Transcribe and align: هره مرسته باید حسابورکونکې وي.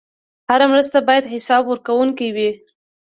هره 0.49 0.65
مرسته 0.73 0.97
باید 1.07 1.29
حسابورکونکې 1.33 2.27
وي. 2.35 2.49